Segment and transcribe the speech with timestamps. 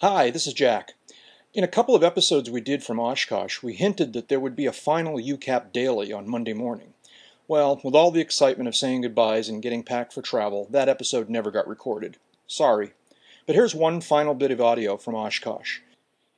[0.00, 0.94] Hi, this is Jack.
[1.52, 4.66] In a couple of episodes we did from Oshkosh, we hinted that there would be
[4.66, 6.94] a final UCAP daily on Monday morning.
[7.48, 11.28] Well, with all the excitement of saying goodbyes and getting packed for travel, that episode
[11.28, 12.16] never got recorded.
[12.46, 12.92] Sorry.
[13.44, 15.80] But here's one final bit of audio from Oshkosh.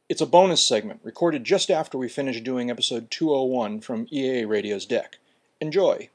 [0.08, 4.86] It's a bonus segment recorded just after we finished doing episode 201 from EAA Radio's
[4.86, 5.18] deck.
[5.60, 6.08] Enjoy.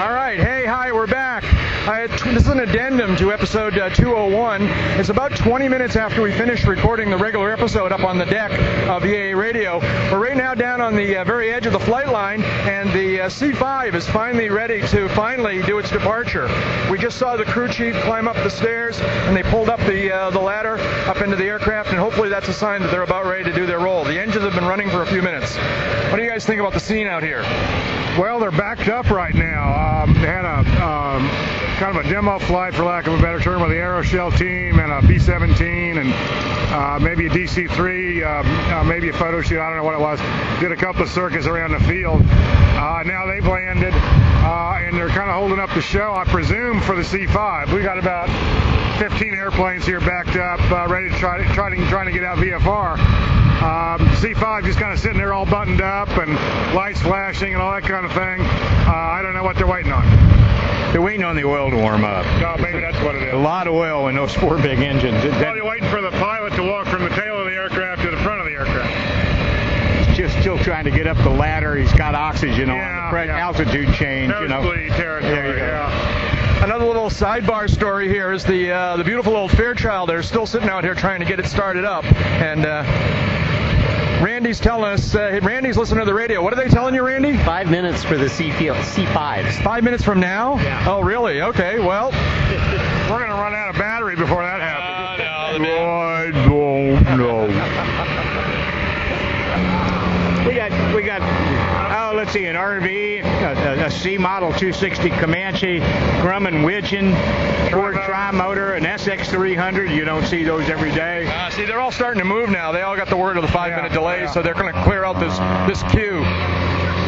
[0.00, 1.44] All right, hey, hi, we're back.
[1.86, 4.62] This is an addendum to episode uh, 201.
[4.98, 8.50] It's about 20 minutes after we finished recording the regular episode up on the deck
[8.88, 9.78] of EAA Radio.
[10.10, 13.20] We're right now down on the uh, very edge of the flight line, and the
[13.20, 16.48] uh, C5 is finally ready to finally do its departure.
[16.90, 20.12] We just saw the crew chief climb up the stairs, and they pulled up the
[20.12, 23.26] uh, the ladder up into the aircraft, and hopefully that's a sign that they're about
[23.26, 24.02] ready to do their roll.
[24.02, 25.54] The engines have been running for a few minutes.
[26.10, 27.42] What do you guys think about the scene out here?
[28.18, 30.02] Well, they're backed up right now.
[30.02, 33.38] Um, they had a um, kind of a demo flight, for lack of a better
[33.38, 36.12] term, with the Aeroshell team and a B-17 and
[36.72, 39.60] uh, maybe a DC-3, uh, uh, maybe a photo shoot.
[39.60, 40.18] I don't know what it was.
[40.58, 42.22] Did a couple of circuits around the field.
[42.22, 46.80] Uh, now they've landed, uh, and they're kind of holding up the show, I presume,
[46.80, 47.72] for the C-5.
[47.74, 48.28] We got about
[48.98, 52.38] 15 airplanes here backed up, uh, ready to try, try to, trying to get out
[52.38, 52.98] VFR.
[53.56, 56.34] Um, C5 just kind of sitting there all buttoned up and
[56.74, 58.40] lights flashing and all that kind of thing.
[58.40, 60.04] Uh, I don't know what they're waiting on.
[60.92, 62.24] They're waiting on the oil to warm up.
[62.40, 63.34] No, maybe that's what it is.
[63.34, 65.22] A lot of oil in those four big engines.
[65.24, 67.52] It- Well, that- you're waiting for the pilot to walk from the tail of the
[67.54, 70.06] aircraft to the front of the aircraft.
[70.08, 71.74] He's just still trying to get up the ladder.
[71.76, 72.76] He's got oxygen on.
[72.76, 73.38] Yeah, the correct yeah.
[73.46, 74.62] altitude change, you know.
[74.62, 74.88] Territory.
[75.20, 75.66] There you go.
[75.66, 76.64] Yeah.
[76.64, 80.08] Another little sidebar story here is the uh, the beautiful old Fairchild.
[80.08, 82.04] They're still sitting out here trying to get it started up,
[82.40, 82.82] and uh,
[84.22, 85.14] Randy's telling us.
[85.14, 86.42] Uh, Randy's listening to the radio.
[86.42, 87.36] What are they telling you, Randy?
[87.38, 89.62] Five minutes for the C field, C5s.
[89.62, 90.56] Five minutes from now?
[90.58, 90.84] Yeah.
[90.88, 91.42] Oh, really?
[91.42, 91.78] Okay.
[91.78, 92.10] Well,
[93.10, 95.22] We're going to run out of battery before that happens.
[95.22, 95.76] I don't know.
[100.46, 103.22] We got, we got, oh, let's see, an RV,
[103.86, 105.78] a, C Model 260 Comanche,
[106.20, 107.12] Grumman Widgeon,
[107.70, 109.94] Ford Tri-Motor, an SX300.
[109.94, 111.26] You don't see those every day.
[111.26, 112.72] uh, see, they're all starting to move now.
[112.72, 114.30] They all got the word of the five-minute delay, yeah.
[114.30, 115.38] so they're going to clear out this
[115.68, 116.20] this queue.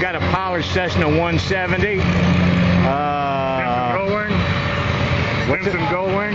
[0.01, 2.01] Got a polished Cessna 170.
[2.01, 5.49] Uh, Goldwing?
[5.49, 5.73] What's it?
[5.73, 6.35] Simpson Goldwing?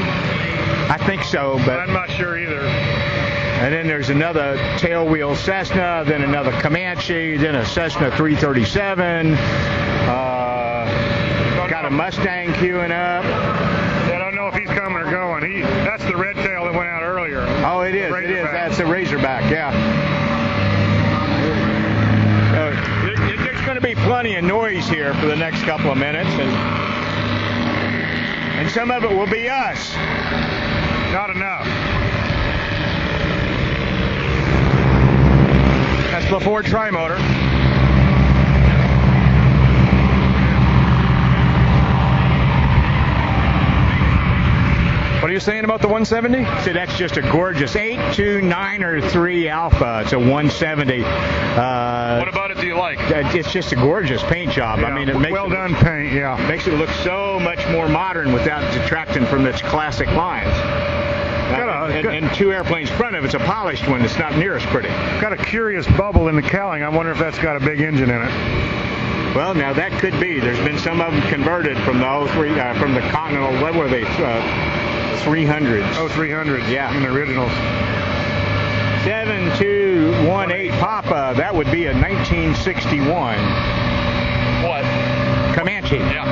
[0.89, 2.59] I think so, but I'm not sure either.
[2.59, 9.37] And then there's another tailwheel Cessna, then another Comanche, then a Cessna 337.
[10.05, 13.23] Uh, got a Mustang queuing up.
[13.25, 15.49] I don't know if he's coming or going.
[15.49, 17.41] He That's the red tail that went out earlier.
[17.65, 18.13] Oh, it is.
[18.13, 18.43] It is.
[18.45, 19.49] That's a Razorback.
[19.49, 19.69] Yeah.
[22.53, 25.97] Uh, there- there's going to be plenty of noise here for the next couple of
[25.97, 26.51] minutes, and
[28.59, 29.93] and some of it will be us.
[31.11, 31.65] Not enough.
[36.11, 37.17] That's the Ford Tri-Motor.
[45.23, 46.43] What are you saying about the 170?
[46.65, 50.01] So that's just a gorgeous 829 or 3 Alpha.
[50.03, 51.01] It's a 170.
[51.01, 52.99] Uh, What about it do you like?
[53.33, 54.79] it's just a gorgeous paint job.
[54.79, 56.35] I mean, it makes well it done paint, yeah.
[56.49, 60.49] makes it look so much more modern without detracting from its classic lines.
[61.55, 64.01] Got a- Uh, and, and two airplanes in front of it, it's a polished one
[64.01, 64.89] that's not near as pretty.
[65.21, 66.83] Got a curious bubble in the cowling.
[66.83, 69.35] I wonder if that's got a big engine in it.
[69.37, 70.41] Well, now that could be.
[70.41, 73.61] There's been some of them converted from the 03, uh, from the Continental.
[73.61, 74.03] What were they?
[74.03, 74.82] Uh,
[75.21, 75.95] 300s.
[75.97, 76.63] Oh, 300.
[76.67, 76.89] Yeah.
[76.89, 77.51] I In the originals.
[79.03, 81.33] 7218 Papa.
[81.35, 83.37] That would be a 1961
[84.63, 84.83] What?
[85.55, 85.97] Comanche.
[85.97, 86.23] Yeah.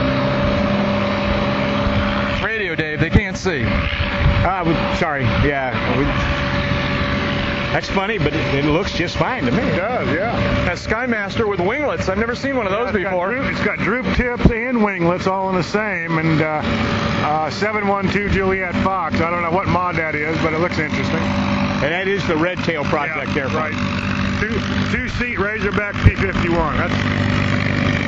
[2.44, 3.00] Radio, Dave.
[3.00, 3.64] They can't see.
[3.66, 5.24] Uh, sorry.
[5.24, 5.72] Yeah.
[5.98, 6.06] We,
[7.72, 9.64] that's funny, but it, it looks just fine to me.
[9.64, 10.72] It does, yeah.
[10.72, 12.10] A Skymaster with winglets.
[12.10, 13.32] I've never seen one of those It's got before.
[13.34, 16.18] droop- it's got droop tips and winglets all in the same.
[16.18, 16.62] And uh,
[17.24, 19.16] uh, 712 Juliet Fox.
[19.22, 21.16] I don't know what mod that is, but it looks interesting.
[21.16, 23.58] And that is the Red Tail project Yeah, there.
[23.58, 23.74] right.
[24.42, 24.60] Two
[24.92, 26.78] two seat Razorback P51.
[26.78, 26.94] That's,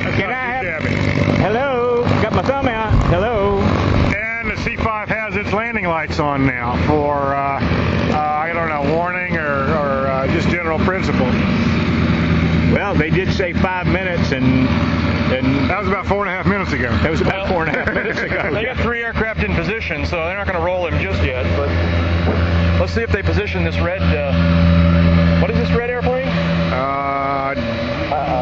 [0.04, 1.42] that's Can not I too have- shabby.
[1.42, 2.04] Hello.
[2.22, 2.92] Got my thumb out.
[3.08, 3.60] Hello.
[3.62, 8.96] And the C5 has its landing lights on now for uh, uh, I don't know
[8.96, 9.23] warning or, or
[10.34, 11.28] just general principle.
[12.74, 14.68] Well, they did say five minutes, and
[15.34, 16.90] and That was about four and a half minutes ago.
[16.90, 18.50] that was about four and a half minutes ago.
[18.54, 21.44] They got three aircraft in position, so they're not going to roll him just yet.
[21.58, 21.70] But
[22.80, 24.02] let's see if they position this red.
[24.02, 26.28] Uh, what is this red airplane?
[26.28, 27.54] Uh,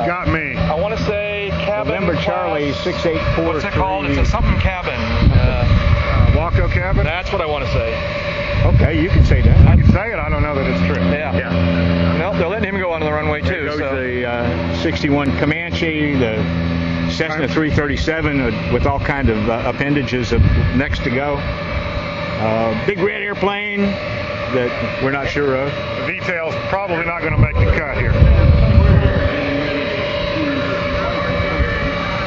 [0.05, 0.55] got me.
[0.57, 1.93] I want to say cabin.
[1.93, 4.05] November Charlie six eight four What's it called?
[4.05, 4.95] It's a something cabin.
[5.31, 5.67] Uh,
[6.31, 7.03] Uh, Waco cabin.
[7.05, 7.93] that's what I want to say.
[12.71, 16.35] 261 Comanche, the
[17.11, 20.41] Cessna 337 with all kind of uh, appendages of
[20.75, 21.35] next to go.
[21.35, 25.71] Uh, big red airplane that we're not sure of.
[26.07, 28.11] The details probably not going to make the cut here.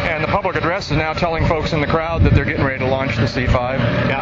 [0.06, 2.78] And the public address is now telling folks in the crowd that they're getting ready
[2.78, 3.78] to launch the C5.
[4.08, 4.20] Yeah.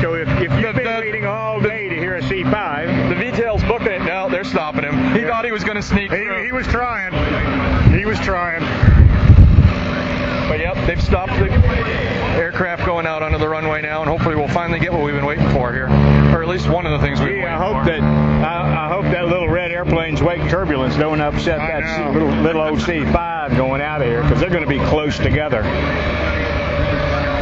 [0.00, 3.92] So if, if you've been waiting all day to hear a C5, The V-tail's booking
[3.92, 4.28] it now.
[4.28, 5.14] They're stopping him.
[5.14, 6.44] He thought he was going to sneak He, through.
[6.44, 7.14] he was trying.
[7.98, 8.60] He was trying.
[10.50, 11.50] But yep, they've stopped the
[12.36, 15.24] aircraft going out onto the runway now, and hopefully we'll finally get what we've been
[15.24, 17.84] waiting for here, or at least one of the things we've been waiting I hope
[17.84, 17.90] for.
[17.90, 22.28] that I, I hope that little red airplane's wake turbulence don't upset I that little
[22.28, 25.62] little old C5 going out of here because they're going to be close together.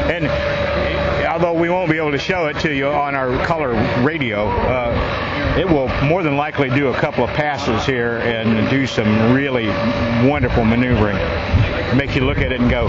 [0.09, 0.27] And
[1.35, 3.73] although we won't be able to show it to you on our color
[4.05, 8.87] radio, uh, it will more than likely do a couple of passes here and do
[8.87, 9.67] some really
[10.29, 11.17] wonderful maneuvering.
[11.97, 12.89] Make you look at it and go,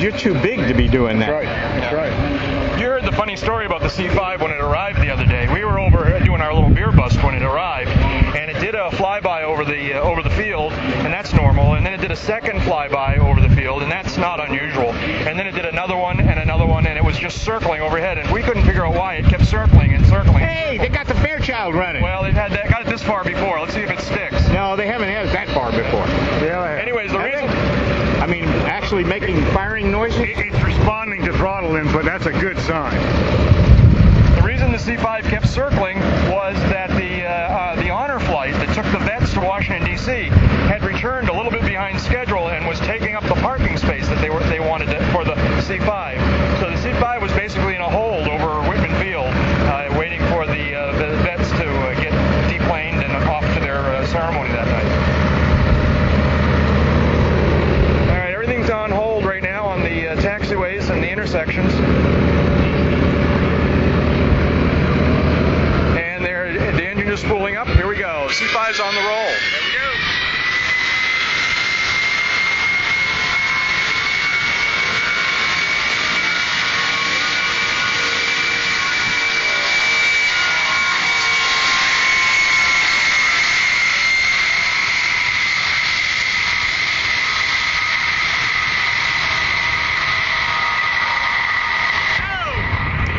[0.00, 2.80] "You're too big to be doing that." That's right.
[2.80, 5.48] You heard the funny story about the C5 when it arrived the other day.
[5.52, 8.90] We were over doing our little beer bust when it arrived, and it did a
[8.90, 11.74] flyby over the uh, over the field, and that's normal.
[11.74, 14.92] And then it did a second flyby over the field, and that's not unusual.
[14.92, 18.18] And then it did another one and another one, and it was just circling overhead,
[18.18, 20.38] and we couldn't figure out why it kept circling and circling.
[20.38, 22.00] Hey, they got the Fairchild running.
[22.00, 23.58] Well, they've had that, got it this far before.
[23.58, 24.48] Let's see if it sticks.
[24.50, 26.06] no, they haven't had it that far before.
[26.46, 26.78] Yeah.
[26.80, 27.48] Anyways, the Have reason.
[27.48, 28.20] they?
[28.20, 30.20] I mean, actually making firing noises.
[30.20, 32.04] It's responding to throttle input.
[32.04, 32.94] That's a good sign.
[34.36, 35.98] The reason the C5 kept circling
[36.30, 40.28] was that the uh, uh, the honor flight that took the vets to Washington D.C.
[40.70, 44.20] had returned a little bit behind schedule and was taking up the parking space that
[44.20, 45.34] they were they wanted to, for the
[45.66, 46.60] C5.
[46.60, 49.26] So the C5 was basically in a hold over Wittman Field,
[49.66, 52.12] uh, waiting for the, uh, the vets to uh, get
[52.48, 54.86] deplaned and off to their uh, ceremony that night.
[58.10, 60.16] All right, everything's on hold right now on the uh,
[61.36, 61.74] taxiways
[65.98, 67.68] and there, the engine is spooling up.
[67.68, 68.28] Here we go.
[68.30, 69.26] C5's on the roll.
[69.26, 69.82] There we go.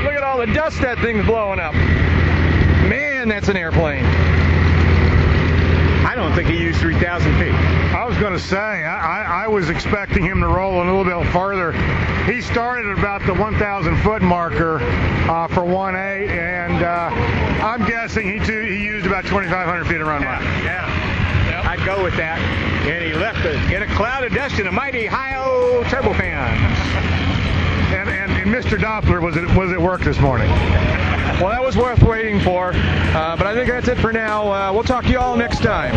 [0.04, 1.74] Look at all the dust that thing's blowing up.
[1.74, 4.04] Man, that's an airplane.
[6.04, 7.54] I don't think he used 3,000 feet.
[7.54, 11.06] I was going to say, I, I, I was expecting him to roll a little
[11.06, 11.72] bit further.
[12.26, 17.12] He started at about the 1,000 foot marker uh, for 1.8, and uh,
[17.66, 20.28] I'm guessing he, too, he used about 2,500 feet of runway.
[20.28, 21.64] Yeah.
[21.66, 22.40] I'd go with that.
[22.40, 27.37] And he left it in a cloud of dust in a mighty high-o turbofan.
[27.88, 28.78] And, and, and Mr.
[28.78, 30.50] Doppler was at, was at work this morning.
[30.50, 32.72] Well, that was worth waiting for.
[32.74, 34.52] Uh, but I think that's it for now.
[34.52, 35.94] Uh, we'll talk to you all next time.